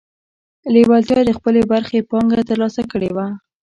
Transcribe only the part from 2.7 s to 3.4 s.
کړې وه